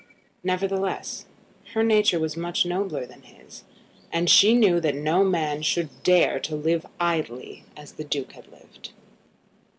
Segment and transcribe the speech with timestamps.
[0.43, 1.27] Nevertheless,
[1.75, 3.65] her nature was much nobler than his;
[4.11, 8.47] and she knew that no man should dare to live idly as the Duke had
[8.51, 8.93] lived.